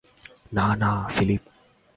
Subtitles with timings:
[0.53, 1.41] না, না, ফিলিপ।